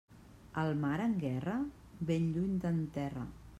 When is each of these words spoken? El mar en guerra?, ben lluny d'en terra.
El 0.61 0.71
mar 0.83 0.95
en 1.03 1.13
guerra?, 1.25 1.59
ben 2.11 2.27
lluny 2.39 2.59
d'en 2.67 2.83
terra. 2.99 3.31